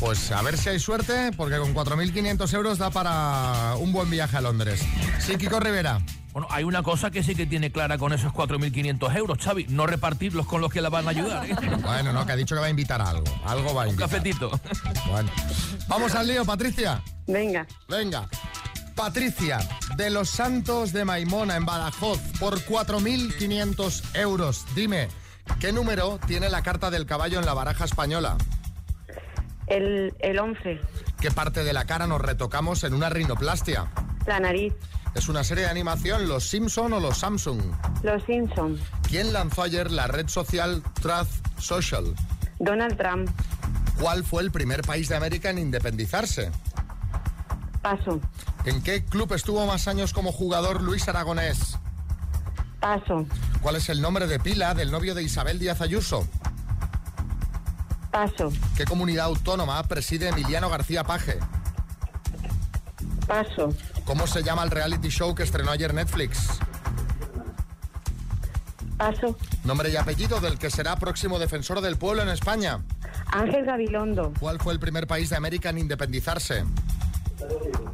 [0.00, 4.38] Pues a ver si hay suerte, porque con 4.500 euros da para un buen viaje
[4.38, 4.82] a Londres.
[5.20, 6.00] Sí, Kiko Rivera.
[6.32, 9.86] Bueno, hay una cosa que sí que tiene clara con esos 4.500 euros, Xavi, no
[9.86, 11.44] repartirlos con los que la van a ayudar.
[11.44, 11.54] ¿eh?
[11.82, 13.24] Bueno, no, que ha dicho que va a invitar a algo.
[13.44, 14.08] Algo va a Un invitar.
[14.08, 14.50] cafetito.
[15.10, 15.30] Bueno.
[15.88, 17.02] Vamos al lío, Patricia.
[17.26, 17.66] Venga.
[17.86, 18.26] Venga.
[19.02, 19.58] Patricia,
[19.96, 24.64] de los Santos de Maimona, en Badajoz, por 4.500 euros.
[24.76, 25.08] Dime,
[25.58, 28.36] ¿qué número tiene la carta del caballo en la baraja española?
[29.66, 30.78] El, el 11,
[31.20, 33.90] ¿Qué parte de la cara nos retocamos en una rinoplastia?
[34.24, 34.72] la nariz,
[35.16, 37.60] ¿Es una serie de animación, Los Simpson o los Samsung?
[38.04, 42.04] los Simpsons, ¿Quién lanzó ayer la red social Truth Social?
[42.60, 43.28] Donald Trump,
[44.00, 46.52] ¿Cuál fue el primer país de América en independizarse?
[47.82, 48.20] paso,
[48.64, 51.78] ¿En qué club estuvo más años como jugador Luis Aragonés?
[52.80, 53.26] paso,
[53.60, 56.26] ¿Cuál es el nombre de pila del novio de Isabel Díaz Ayuso?
[58.10, 61.38] paso, ¿Qué comunidad autónoma preside Emiliano García Paje?
[63.26, 63.72] paso,
[64.04, 66.58] ¿Cómo se llama el reality show que estrenó ayer Netflix?
[68.96, 72.80] paso, Nombre y apellido del que será próximo defensor del pueblo en España.
[73.32, 76.64] Ángel Gabilondo, ¿Cuál fue el primer país de América en independizarse?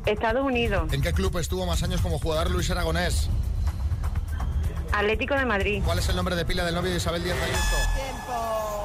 [0.06, 3.28] Estados Unidos, ¿En qué club estuvo más años como jugador Luis Aragonés?
[4.92, 5.82] Atlético de Madrid.
[5.84, 7.76] ¿Cuál es el nombre de pila del novio de Isabel Díaz Ayuso?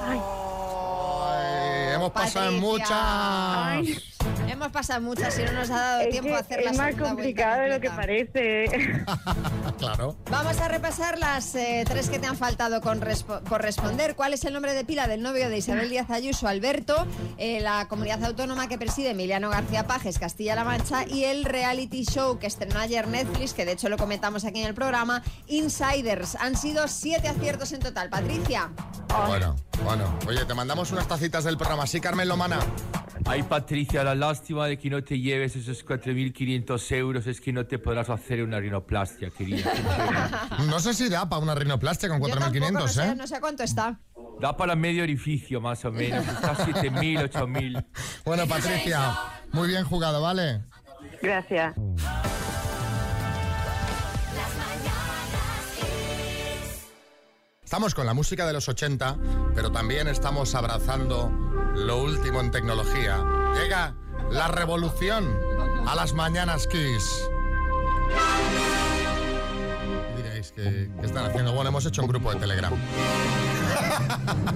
[0.06, 4.13] Ay, hemos pasado en Patricia.
[4.48, 6.78] Hemos pasado muchas y no nos ha dado Es tiempo que a hacer la es
[6.78, 8.66] más complicado de lo que parece.
[9.80, 10.16] Claro.
[10.32, 14.16] Vamos a repasar las eh, tres que te han faltado con respo- por responder.
[14.16, 17.06] ¿Cuál es el nombre de pila del novio de Isabel Díaz Ayuso, Alberto?
[17.38, 21.06] Eh, la comunidad autónoma que preside Emiliano García Pajes, Castilla-La Mancha.
[21.06, 24.68] Y el reality show que estrenó ayer Netflix, que de hecho lo comentamos aquí en
[24.68, 26.36] el programa, Insiders.
[26.36, 28.10] Han sido siete aciertos en total.
[28.10, 28.70] Patricia.
[29.28, 30.18] Bueno, bueno.
[30.28, 31.86] Oye, te mandamos unas tacitas del programa.
[31.88, 32.60] Sí, Carmen Lomana.
[33.26, 37.66] Ay, Patricia, la lástima de que no te lleves esos 4.500 euros es que no
[37.66, 39.72] te podrás hacer una rinoplastia, querida.
[40.68, 43.16] No sé si da para una rinoplastia con Yo tampoco, 4.500, no sé, ¿eh?
[43.16, 44.00] no sé cuánto está.
[44.40, 46.28] Da para medio orificio, más o menos.
[46.28, 47.86] Está 7.000, 8.000.
[48.26, 49.14] Bueno, Patricia,
[49.52, 50.62] muy bien jugado, ¿vale?
[51.22, 51.76] Gracias.
[57.64, 59.18] Estamos con la música de los 80,
[59.56, 63.24] pero también estamos abrazando lo último en tecnología.
[63.56, 63.96] Llega
[64.32, 65.38] la revolución
[65.88, 67.30] a las mañanas Kiss.
[70.18, 71.54] Diréis que, que están haciendo.
[71.54, 72.74] Bueno, hemos hecho un grupo de Telegram.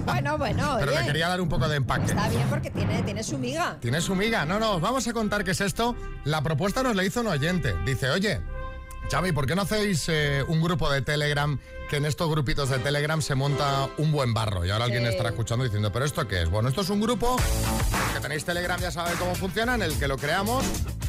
[0.04, 1.00] Bueno, bueno, Pero oye.
[1.00, 2.06] le quería dar un poco de empaque.
[2.06, 3.76] Está bien porque tiene, tiene su miga.
[3.80, 4.44] ¿Tiene su miga?
[4.44, 5.94] No, no, os vamos a contar qué es esto.
[6.24, 7.74] La propuesta nos la hizo un oyente.
[7.84, 8.40] Dice, oye,
[9.10, 12.78] Xavi, ¿por qué no hacéis eh, un grupo de Telegram que en estos grupitos de
[12.78, 14.66] Telegram se monta un buen barro?
[14.66, 16.50] Y ahora alguien estará escuchando diciendo, ¿pero esto qué es?
[16.50, 17.36] Bueno, esto es un grupo
[18.14, 20.62] que tenéis Telegram, ya sabéis cómo funciona, en el que lo creamos.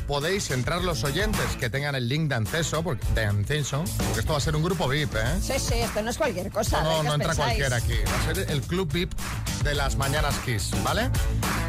[0.08, 4.32] Podéis entrar los oyentes que tengan el link de acceso, porque, de acceso, porque esto
[4.32, 5.38] va a ser un grupo VIP, ¿eh?
[5.42, 6.82] Sí, sí, esto no es cualquier cosa.
[6.82, 7.60] No, ¿de no, entra pensáis?
[7.60, 7.94] cualquiera aquí.
[8.08, 9.14] Va a ser el club VIP
[9.64, 11.10] de las mañanas Kiss, ¿vale?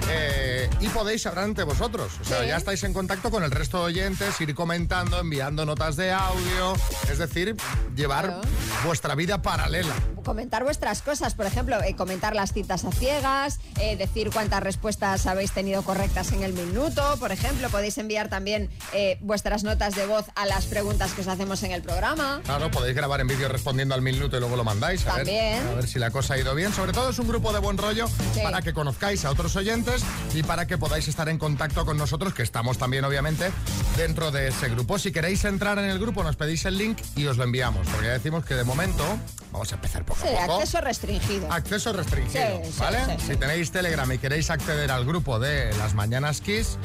[0.08, 2.12] Eh, y podéis hablar entre vosotros.
[2.20, 2.48] O sea, Sí.
[2.48, 6.74] ya estáis en contacto con el resto de oyentes, ir comentando, enviando notas de audio.
[7.10, 7.54] Es decir,
[7.94, 8.40] llevar Claro.
[8.84, 9.94] vuestra vida paralela.
[10.24, 15.26] Comentar vuestras cosas, por ejemplo, eh, comentar las citas a ciegas, eh, decir cuántas respuestas
[15.26, 20.06] habéis tenido correctas en el minuto, por ejemplo, podéis enviar también eh, vuestras notas de
[20.06, 22.40] voz a las preguntas que os hacemos en el programa.
[22.44, 25.02] Claro, podéis grabar en vídeo respondiendo al minuto y luego lo mandáis.
[25.06, 25.66] A ver, También.
[25.66, 26.72] a ver si la cosa ha ido bien.
[26.72, 28.40] Sobre todo es un grupo de buen rollo Sí.
[28.42, 30.02] para que conozcáis a otros oyentes
[30.34, 33.50] y para que podáis estar en contacto con nosotros, que estamos también, obviamente,
[33.96, 34.98] dentro de ese grupo.
[34.98, 37.86] Si queréis entrar en el grupo, nos pedís el link y os lo enviamos.
[37.88, 39.04] Porque ya decimos que de momento
[39.52, 40.60] vamos a empezar poco Sí, a poco.
[40.60, 41.52] acceso restringido.
[41.52, 43.18] Acceso restringido, Sí, ¿vale?
[43.26, 46.78] Si tenéis Telegram y queréis acceder al grupo de las Mañanas Kiss,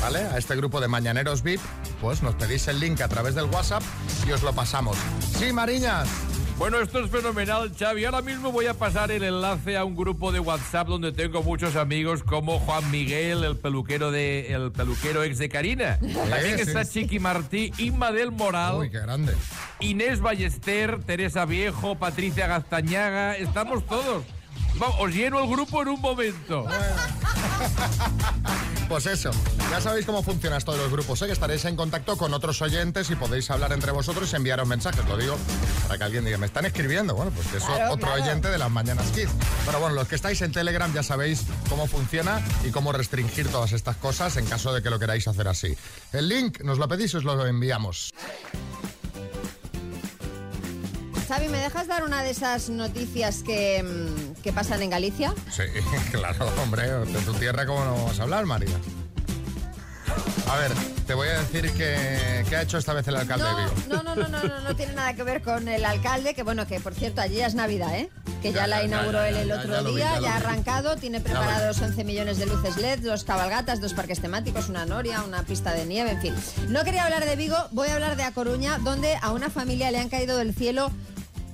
[0.00, 0.20] ¿vale?
[0.20, 1.60] A este grupo de Mañaneros VIP,
[2.00, 3.82] pues nos pedís el link a través del WhatsApp
[4.26, 4.96] y os lo pasamos.
[5.38, 6.06] Sí, Mariñas.
[6.58, 8.04] Bueno, esto es fenomenal, Xavi.
[8.04, 11.76] Ahora mismo voy a pasar el enlace a un grupo de WhatsApp donde tengo muchos
[11.76, 15.98] amigos como Juan Miguel, el peluquero de el peluquero ex de Karina.
[16.00, 19.36] También está Chiqui Martí, Inma del Moral, Uy, qué grande.
[19.78, 23.36] Inés Ballester, Teresa Viejo, Patricia Gaztañaga.
[23.36, 24.24] Estamos todos.
[24.82, 26.66] Va, os lleno el grupo en un momento.
[28.88, 29.30] Pues eso,
[29.70, 31.26] ya sabéis cómo funciona esto de los grupos, ¿eh?
[31.26, 35.06] que estaréis en contacto con otros oyentes y podéis hablar entre vosotros y enviaros mensajes,
[35.06, 35.36] lo digo
[35.86, 38.22] para que alguien diga, me están escribiendo, bueno, pues que eso Claro, otro claro.
[38.22, 39.30] oyente de las Mañanas Kids.
[39.66, 43.72] Pero bueno, los que estáis en Telegram ya sabéis cómo funciona y cómo restringir todas
[43.72, 45.76] estas cosas en caso de que lo queráis hacer así.
[46.12, 48.10] El link nos lo pedís y os lo enviamos.
[51.28, 55.34] Xavi, ¿me dejas dar una de esas noticias que, mm, que pasan en Galicia?
[55.50, 55.62] Sí,
[56.12, 58.76] claro, hombre, de tu tierra, ¿cómo no vamos a hablar, María?
[60.50, 60.72] A ver,
[61.06, 63.72] te voy a decir que, que ha hecho esta vez el alcalde de Vigo.
[63.88, 66.66] No, no, no, no, no, no tiene nada que ver con el alcalde, que bueno,
[66.66, 68.08] que por cierto, allí ya es Navidad, ¿eh?
[68.40, 70.36] Que ya, Ya, la inauguró ya, él el otro ya lo vi, día, ya ha
[70.36, 75.22] arrancado, tiene preparados 11 millones de luces LED, dos cabalgatas, dos parques temáticos, una noria,
[75.22, 76.34] una pista de nieve, en fin.
[76.68, 79.90] No quería hablar de Vigo, voy a hablar de A Coruña, donde a una familia
[79.90, 80.90] le han caído del cielo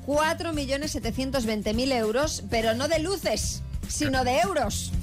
[0.07, 4.93] 4.720.000 euros, pero no de luces, sino de euros.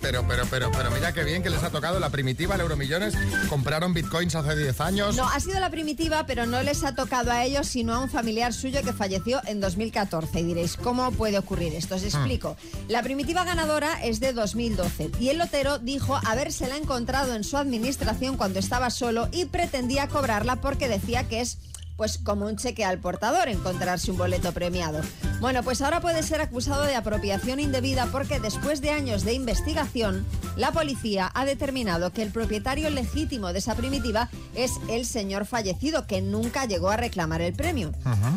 [0.00, 3.14] Pero, pero, pero, pero mira qué bien que les ha tocado la primitiva, el Euromillones.
[3.48, 5.16] Compraron bitcoins hace 10 años.
[5.16, 8.08] No, ha sido la primitiva, pero no les ha tocado a ellos, sino a un
[8.08, 10.40] familiar suyo que falleció en 2014.
[10.40, 11.96] Y diréis, ¿cómo puede ocurrir esto?
[11.96, 12.56] Os explico.
[12.88, 18.36] La primitiva ganadora es de 2012 y el lotero dijo habérsela encontrado en su administración
[18.36, 21.58] cuando estaba solo y pretendía cobrarla porque decía que es
[21.96, 25.00] pues como un cheque al portador encontrarse un boleto premiado.
[25.40, 30.24] Bueno, pues ahora puede ser acusado de apropiación indebida porque después de años de investigación,
[30.56, 36.06] la policía ha determinado que el propietario legítimo de esa primitiva es el señor fallecido,
[36.06, 37.92] que nunca llegó a reclamar el premio.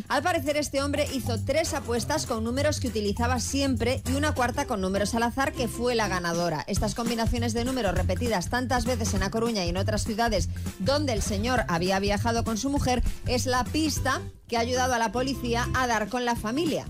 [0.07, 4.65] Al parecer, este hombre hizo tres apuestas con números que utilizaba siempre y una cuarta
[4.65, 6.63] con números al azar, que fue la ganadora.
[6.67, 11.13] Estas combinaciones de números repetidas tantas veces en A Coruña y en otras ciudades donde
[11.13, 15.11] el señor había viajado con su mujer es la pista que ha ayudado a la
[15.11, 16.85] policía a dar con la familia.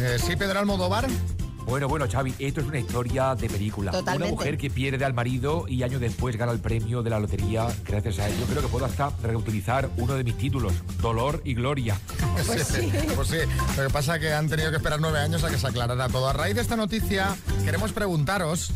[0.00, 1.08] Eh, sí, Pedro Almodóvar.
[1.66, 3.92] Bueno, bueno, Xavi, esto es una historia de película.
[3.92, 4.32] Totalmente.
[4.32, 7.68] Una mujer que pierde al marido y años después gana el premio de la lotería
[7.86, 8.34] gracias a él.
[8.40, 11.98] Yo creo que puedo hasta reutilizar uno de mis títulos, Dolor y Gloria.
[12.46, 12.90] Pues sí.
[13.14, 13.36] Pues sí.
[13.76, 16.08] Lo que pasa es que han tenido que esperar nueve años a que se aclarara
[16.08, 16.28] todo.
[16.28, 18.72] A raíz de esta noticia, queremos preguntaros.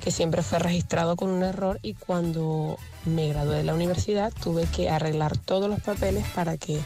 [0.00, 4.66] que siempre fue registrado con un error y cuando me gradué de la universidad tuve
[4.66, 6.80] que arreglar todos los papeles para que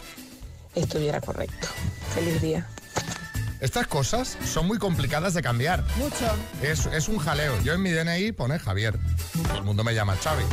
[0.74, 1.66] estuviera correcto.
[2.14, 2.68] Feliz día.
[3.60, 5.84] Estas cosas son muy complicadas de cambiar.
[5.96, 6.26] Mucho.
[6.62, 7.60] Es, es un jaleo.
[7.62, 8.98] Yo en mi DNI pone Javier.
[9.48, 10.44] Todo el mundo me llama Xavi.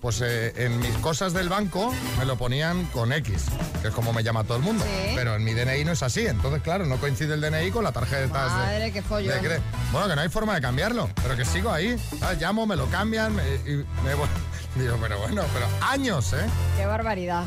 [0.00, 3.44] Pues eh, en mis cosas del banco me lo ponían con X,
[3.82, 4.84] que es como me llama todo el mundo.
[4.84, 5.12] Sí.
[5.14, 6.26] Pero en mi DNI no es así.
[6.26, 9.60] Entonces, claro, no coincide el DNI con la tarjeta de- Madre, qué de cre-
[9.92, 11.96] Bueno, que no hay forma de cambiarlo, pero que sigo ahí.
[12.20, 14.28] Ah, Llamo, me lo cambian me- y me voy.
[14.76, 16.46] Digo, pero bueno, pero años, ¿eh?
[16.76, 17.44] Qué barbaridad.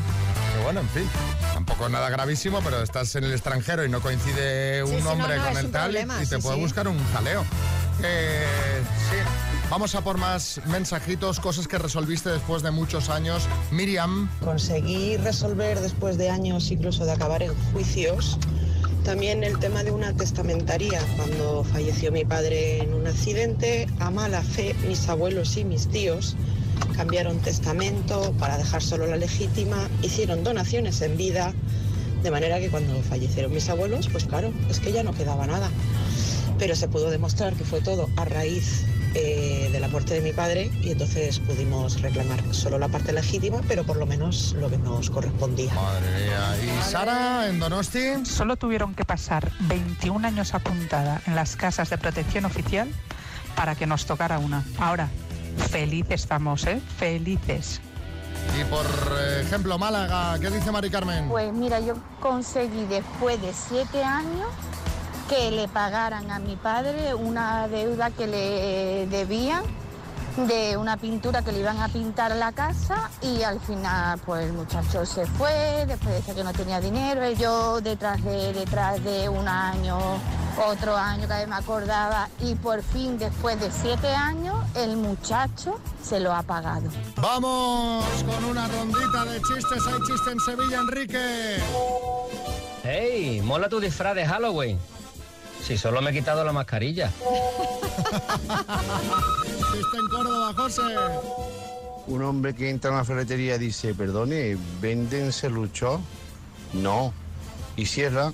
[0.62, 1.08] Bueno, en fin.
[1.54, 5.02] Tampoco es nada gravísimo, pero estás en el extranjero y no coincide un Sí, sí,
[5.02, 6.62] no, nombre no, con el tal y- problema, y te sí, puede sí.
[6.62, 7.44] buscar un jaleo.
[8.02, 8.44] Eh,
[9.10, 9.16] sí.
[9.70, 13.44] Vamos a por más mensajitos, cosas que resolviste después de muchos años.
[13.70, 14.28] Miriam.
[14.40, 18.38] Conseguí resolver después de años incluso de acabar en juicios
[19.04, 21.00] también el tema de una testamentaría.
[21.16, 26.36] Cuando falleció mi padre en un accidente, a mala fe mis abuelos y mis tíos
[26.96, 31.52] cambiaron testamento para dejar solo la legítima, hicieron donaciones en vida,
[32.22, 35.70] de manera que cuando fallecieron mis abuelos, pues claro, es que ya no quedaba nada.
[36.58, 40.32] Pero se pudo demostrar que fue todo a raíz eh, de la muerte de mi
[40.32, 44.78] padre y entonces pudimos reclamar solo la parte legítima, pero por lo menos lo que
[44.78, 45.74] nos correspondía.
[45.74, 46.78] Madre mía.
[46.78, 48.24] ¿Y Sara en Donosti?
[48.24, 52.88] Solo tuvieron que pasar 21 años apuntada en las casas de protección oficial
[53.54, 54.64] para que nos tocara una.
[54.78, 55.10] Ahora,
[55.56, 56.80] felices estamos, ¿eh?
[56.98, 57.80] Felices.
[58.60, 58.84] Y por
[59.40, 61.28] ejemplo, Málaga, ¿qué dice Mari Carmen?
[61.28, 64.48] Pues mira, yo conseguí después de siete años
[65.28, 69.62] que le pagaran a mi padre una deuda que le debían
[70.36, 74.52] de una pintura que le iban a pintar la casa y al final pues el
[74.52, 79.28] muchacho se fue, después decía que no tenía dinero, y yo detrás de, detrás de
[79.28, 79.98] un año,
[80.66, 85.78] otro año cada vez me acordaba y por fin después de siete años el muchacho
[86.02, 86.88] se lo ha pagado.
[87.16, 89.86] Vamos con una rondita de chistes.
[89.86, 91.58] Hay chiste en Sevilla, Enrique.
[92.82, 93.40] ¡Hey!
[93.44, 94.78] Mola tu disfraz de Halloween.
[95.62, 97.10] Si solo me he quitado la mascarilla.
[99.72, 100.82] Chiste en Córdoba, José.
[102.06, 106.00] Un hombre que entra a una ferretería dice, perdone, ¿venden serrucho?
[106.74, 107.12] No.
[107.76, 108.32] Y cierra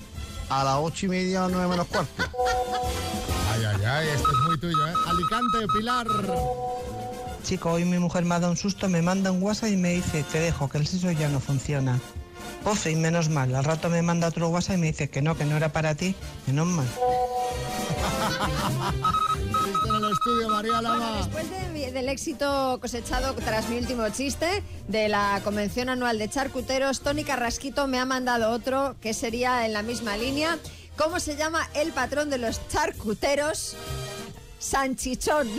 [0.49, 2.25] a las ocho y media o nueve menos cuarto.
[3.53, 4.93] Ay, ay, ay, esto es muy tuyo, ¿eh?
[5.07, 6.07] Alicante, Pilar.
[7.45, 9.93] Chico, hoy mi mujer me ha dado un susto, me manda un WhatsApp y me
[9.93, 12.01] dice, te dejo, que el sexo ya no funciona.
[12.65, 15.37] Uf, y menos mal, al rato me manda otro WhatsApp y me dice que no,
[15.37, 16.15] que no era para ti,
[16.47, 16.87] menos mal.
[20.19, 21.19] Estudio, María Lama.
[21.19, 27.03] Después de del éxito cosechado tras mi último chiste de la convención anual de charcuteros,
[27.03, 30.59] Tony Carrasquito me ha mandado otro que sería en la misma línea.
[30.97, 33.77] ¿Cómo se llama el patrón de los charcuteros?
[34.59, 35.49] Sanchichón.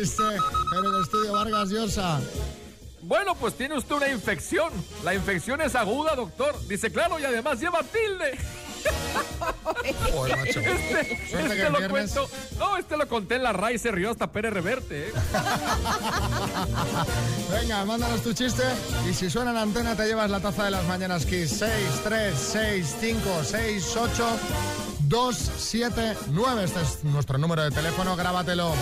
[0.00, 2.20] Chiste en el estudio, Vargas Llosa.
[3.02, 4.72] Bueno, pues tiene usted una infección.
[5.04, 6.54] La infección es aguda, doctor.
[6.66, 8.36] Dice, claro, y además lleva tilde.
[10.12, 10.60] Joder, macho.
[10.60, 12.30] Este, que este el lo viernes- cuento.
[12.58, 15.08] No, este lo conté en la RAI y se rió hasta Pérez Reverte.
[15.08, 15.12] ¿eh?
[17.50, 18.62] Venga, mándanos tu chiste
[19.08, 21.70] y si suena en antena te llevas la taza de las mañanas Kiss 6,
[22.04, 24.26] 3, 6, 5, 6, 8,
[25.00, 26.64] 2, 7, 9.
[26.64, 28.72] Este es nuestro número de teléfono, grábatelo.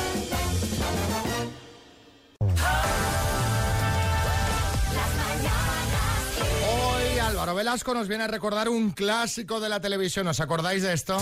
[7.38, 10.26] Álvaro Velasco nos viene a recordar un clásico de la televisión.
[10.26, 11.16] ¿Os acordáis de esto?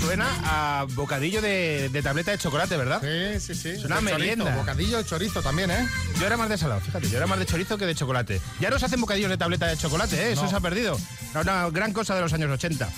[0.00, 3.00] Suena a bocadillo de, de tableta de chocolate, ¿verdad?
[3.02, 3.80] Sí, sí, sí.
[3.80, 4.56] Suena a De chorizo, merienda.
[4.56, 5.86] bocadillo de chorizo también, ¿eh?
[6.20, 8.40] Yo era más de salado, fíjate, yo era más de chorizo que de chocolate.
[8.60, 10.32] Ya no se hacen bocadillos de tableta de chocolate, ¿eh?
[10.32, 10.50] Eso No.
[10.50, 10.96] se ha perdido.
[11.34, 12.88] Una gran cosa de los años 80.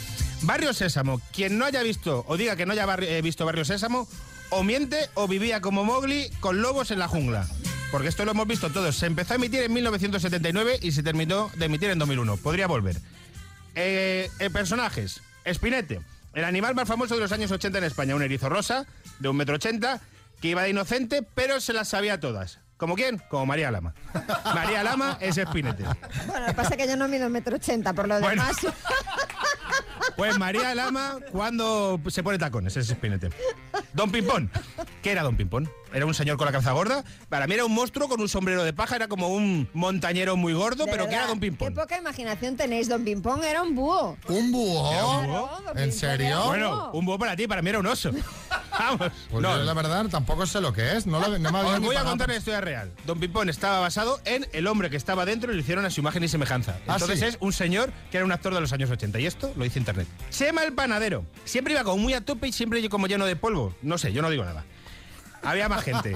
[0.43, 1.21] Barrio Sésamo.
[1.33, 4.09] Quien no haya visto o diga que no haya eh, visto Barrio Sésamo,
[4.51, 7.47] o miente o vivía como Mowgli con lobos en la jungla.
[7.91, 8.97] Porque esto lo hemos visto todos.
[8.97, 12.37] Se empezó a emitir en 1979 y se terminó de emitir en 2001.
[12.39, 12.97] Podría volver.
[13.75, 15.23] Eh, eh, personajes.
[15.45, 16.01] Espinete,
[16.35, 18.15] el animal más famoso de los años 80 en España.
[18.15, 18.87] Un erizo rosa
[19.19, 20.01] de un metro ochenta
[20.41, 22.59] que iba de inocente, pero se las sabía todas.
[22.77, 23.19] ¿Como quién?
[23.29, 23.93] Como María Lama.
[24.55, 25.83] María Lama es Espinete.
[26.27, 28.43] Bueno, lo que pasa es que yo no mido un metro ochenta, por lo Bueno.
[28.43, 28.57] demás.
[30.19, 33.31] Pues María Lama, cuando se pone tacones, ese es.
[33.93, 34.51] Don Pimpón.
[35.01, 35.71] ¿Qué era Don Pimpón?
[35.93, 37.05] Era un señor con la cabeza gorda.
[37.29, 40.53] Para mí era un monstruo con un sombrero de paja, era como un montañero muy
[40.53, 41.69] gordo, pero ¿qué era Don Pimpón?
[41.69, 42.89] Qué poca imaginación tenéis.
[42.89, 44.17] Don Pimpón era un búho.
[44.29, 44.93] ¿Un búho?
[44.93, 45.49] ¿Era un búho?
[45.63, 46.45] Claro, ¿En serio?
[46.47, 46.91] Bueno, búho.
[46.99, 48.11] un búho para ti, para mí era un oso.
[48.79, 49.11] Vamos.
[49.31, 51.07] Pues no, yo, la verdad tampoco sé lo que es.
[51.07, 52.93] No, lo- no me había Os voy a contar la historia real.
[53.07, 56.01] Don Pimpón estaba basado en el hombre que estaba dentro y lo hicieron a su
[56.01, 56.79] imagen y semejanza.
[56.87, 57.25] Ah, Entonces ¿sí?
[57.27, 59.79] es un señor que era un actor de los años 80 y esto lo dice
[59.79, 60.07] internet.
[60.31, 61.25] Chema el panadero.
[61.45, 63.75] Siempre iba como muy a tope y siempre como lleno de polvo.
[63.83, 64.65] No sé, yo no digo nada.
[65.43, 66.15] Había más gente.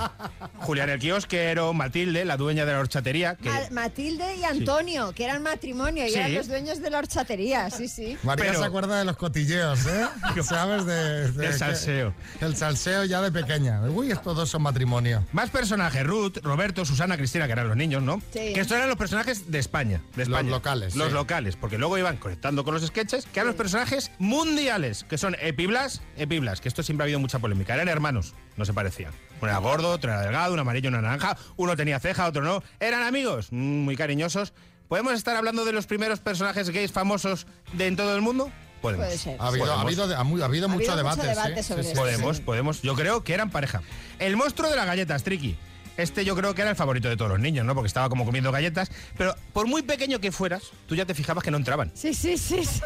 [0.59, 3.37] Julián el kiosquero, Matilde, la dueña de la horchatería.
[3.37, 3.49] Que...
[3.49, 6.19] Ma- Matilde y Antonio, que eran matrimonio y Sí.
[6.19, 8.17] eran los dueños de la horchatería, sí, sí.
[8.23, 10.07] María Pero- se acuerda de los cotilleos, ¿eh?
[10.43, 10.85] ¿Sabes?
[10.87, 12.15] De, de- Del salseo.
[12.39, 13.81] que- el salseo ya de pequeña.
[13.83, 15.25] Uy, estos dos son matrimonio.
[15.33, 18.21] Más personajes, Ruth, Roberto, Susana, Cristina, que eran los niños, ¿no?
[18.33, 18.53] Sí.
[18.55, 20.01] Que estos eran los personajes de España.
[20.17, 20.51] De Los España.
[20.51, 21.15] locales, Los sí.
[21.15, 25.37] locales, porque luego iban conectando con los sketches, que eran los personajes mundiales, que son
[25.41, 27.75] Epiblas, Epiblas, que esto siempre ha habido mucha polémica.
[27.75, 29.13] Eran hermanos, no se parecían.
[29.41, 32.63] Uno era gordo, otro era delgado, un amarillo, una naranja, uno tenía ceja, otro no.
[32.81, 34.53] Eran amigos, mm, muy cariñosos.
[34.89, 38.51] ¿Podemos estar hablando de los primeros personajes gays famosos de en todo el mundo?
[38.83, 39.07] Podemos.
[39.07, 39.37] Puede ser.
[39.41, 41.63] Ha habido, ha habido, ha mu- ha habido mucho habido mucho debate.
[41.63, 41.95] sobre.
[41.95, 42.83] Podemos, podemos.
[42.83, 43.81] Yo creo que eran pareja.
[44.19, 45.57] El monstruo de las galletas, Tricky.
[45.97, 47.75] Este yo creo que era el favorito de todos los niños, ¿no?
[47.75, 48.91] Porque estaba como comiendo galletas.
[49.17, 51.91] Pero por muy pequeño que fueras, tú ya te fijabas que no entraban.
[51.95, 52.81] Sí, sí, sí, sí.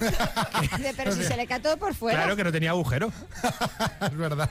[0.96, 2.18] Pero si se le cae todo por fuera.
[2.18, 3.12] Claro que no tenía agujero.
[4.00, 4.50] es verdad.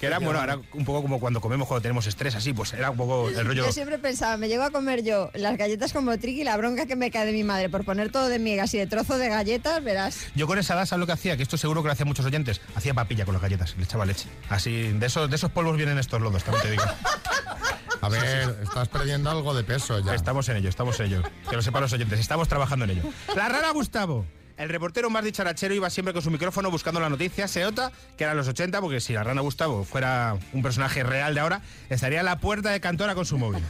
[0.00, 2.90] Que era, bueno, ahora un poco como cuando comemos cuando tenemos estrés, así, pues era
[2.90, 3.66] un poco el rollo.
[3.66, 6.86] Yo siempre pensaba, me llego a comer yo las galletas como triqui y la bronca
[6.86, 9.28] que me cae de mi madre por poner todo de migas y de trozo de
[9.28, 10.26] galletas, verás.
[10.34, 11.36] Yo con esa edad, ¿sabes lo que hacía?
[11.36, 12.60] Que esto seguro que lo hacían muchos oyentes.
[12.74, 14.28] Hacía papilla con las galletas, le echaba leche.
[14.48, 16.84] Así, de esos, de esos polvos vienen estos lodos, también te digo.
[18.00, 20.14] A ver, estás perdiendo algo de peso ya.
[20.14, 21.22] Estamos en ello, estamos en ello.
[21.48, 23.02] Que lo sepan los oyentes, estamos trabajando en ello.
[23.36, 24.26] La rara Gustavo.
[24.56, 27.48] El reportero más dicharachero iba siempre con su micrófono buscando la noticia.
[27.48, 31.34] Se nota que eran los 80, porque si la rana Gustavo fuera un personaje real
[31.34, 33.64] de ahora, estaría en la puerta de Cantora con su móvil.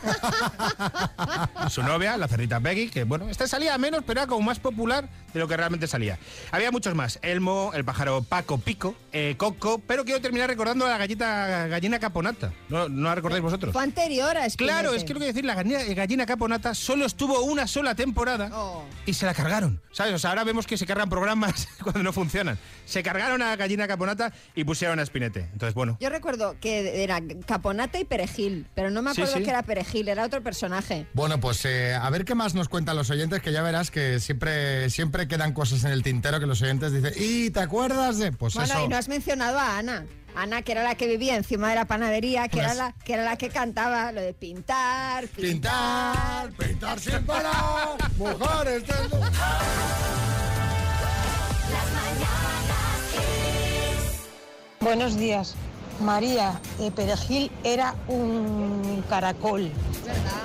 [1.71, 5.09] su novia, la cerdita Peggy, que bueno, esta salía menos, pero era como más popular
[5.33, 6.19] de lo que realmente salía.
[6.51, 7.19] Había muchos más.
[7.23, 11.99] Elmo, el pájaro Paco Pico, eh, Coco, pero quiero terminar recordando a la gallita gallina
[11.99, 12.53] caponata.
[12.69, 13.73] ¿No, no la recordáis vosotros?
[13.73, 14.73] Fue anterior a Espinete.
[14.75, 18.51] Claro, es que lo que decir, la gallina, gallina caponata solo estuvo una sola temporada
[18.53, 18.85] Oh.
[19.07, 19.81] y se la cargaron.
[19.93, 20.15] ¿Sabes?
[20.15, 22.59] O sea, ahora vemos que se cargan programas cuando no funcionan.
[22.87, 25.49] Se cargaron a gallina caponata y pusieron a Espinete.
[25.53, 25.97] Entonces, bueno.
[26.01, 29.45] Yo recuerdo que era caponata y perejil, pero no me Sí, acuerdo sí.
[29.45, 31.07] que era perejil, era otro personaje.
[31.13, 34.19] Bueno, pues eh, a ver qué más nos cuentan los oyentes, que ya verás que
[34.21, 38.33] siempre, siempre quedan cosas en el tintero que los oyentes dicen, ¿y te acuerdas de...?
[38.33, 38.85] Pues bueno, eso.
[38.85, 40.07] y no has mencionado a Ana.
[40.35, 43.13] Ana, que era la que vivía encima de la panadería, que, era, Pues- la, que
[43.15, 49.11] era la que cantaba lo de pintar, Pintar, pintar sin parar, mujeres del...
[54.81, 55.55] Buenos días.
[56.01, 59.71] María de Perejil era un caracol,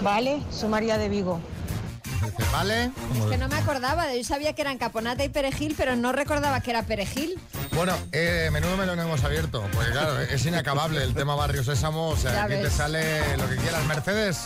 [0.03, 0.41] ¿vale?
[0.51, 1.39] Su María de Vigo.
[2.51, 2.91] ¿Vale?
[3.19, 6.11] Es que no me acordaba, de- yo sabía que eran caponata y perejil, pero no
[6.11, 7.39] recordaba que era perejil.
[7.73, 12.17] Bueno, eh, menudo melón hemos abierto, porque claro, es inacabable el tema Barrio Sésamo, o
[12.17, 13.85] sea, Ya aquí te sale lo que quieras.
[13.85, 14.45] Mercedes,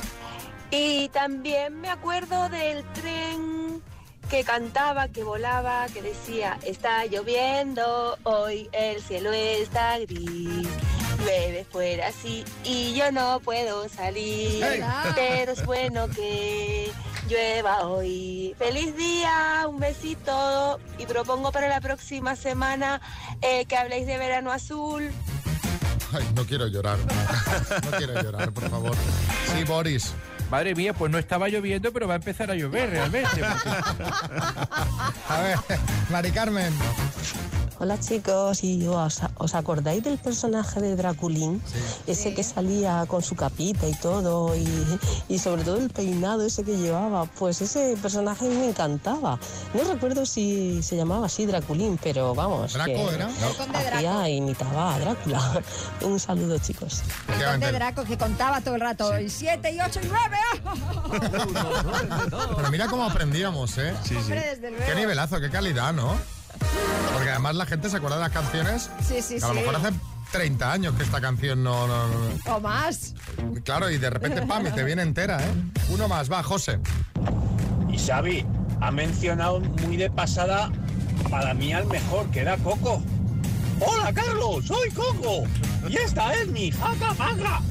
[0.71, 3.81] Y también me acuerdo del tren
[4.29, 10.67] que cantaba, que volaba, que decía, está lloviendo, hoy el cielo está gris,
[11.19, 14.81] llueve fuera así y yo no puedo salir, ¡Hey!
[15.15, 16.89] pero es bueno que
[17.31, 18.53] llueva hoy.
[18.59, 22.99] Feliz día, un besito y propongo para la próxima semana
[23.41, 25.09] eh, que habléis de verano azul.
[26.13, 26.97] Ay, no quiero llorar.
[27.85, 28.95] No quiero llorar, por favor.
[29.55, 30.13] Sí, Boris.
[30.49, 33.29] Madre mía, pues no estaba lloviendo, pero va a empezar a llover realmente.
[33.41, 34.11] porque-
[35.29, 35.57] A ver,
[36.09, 36.73] Mari Carmen.
[37.83, 41.59] Hola chicos, ¿y os, os acordáis del personaje de Draculín?
[42.05, 44.67] Ese que salía con su capita y todo, y,
[45.27, 47.25] y sobre todo el peinado ese que llevaba.
[47.25, 49.39] Pues ese personaje me encantaba.
[49.73, 52.73] No recuerdo si se llamaba así Draculín, pero vamos.
[52.73, 53.27] ¿Draco que era?
[53.57, 55.63] Conde hacía- imitaba a Drácula.
[56.03, 57.01] Un saludo chicos.
[57.35, 60.37] El conde Draco que contaba todo el rato, y siete, y ocho, y nueve.
[62.57, 63.95] Pero mira cómo aprendíamos, ¿eh?
[64.03, 64.85] Sí, luego.
[64.85, 66.13] Qué nivelazo, qué calidad, ¿no?
[67.13, 68.89] Porque además la gente se acuerda de las canciones.
[69.07, 69.59] Sí, sí, que a lo sí.
[69.59, 69.91] mejor hace
[70.31, 73.13] 30 años que esta canción no, no, no- O más.
[73.63, 75.51] Claro, y de repente, pam, y te viene entera, ¿eh?
[75.89, 76.79] Uno más, va, José.
[77.89, 78.45] Y Xavi
[78.79, 80.71] ha mencionado muy de pasada
[81.29, 83.03] para mí al mejor, que era Coco.
[83.79, 84.65] ¡Hola, Carlos!
[84.65, 85.43] ¡Soy Coco!
[85.89, 87.13] Y esta es mi faca.
[87.15, 87.61] Paca,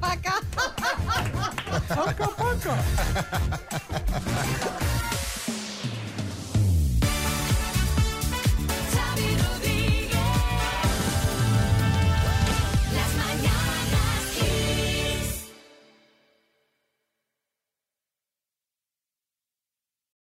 [0.00, 0.40] paca.
[1.88, 2.74] Paca, paca.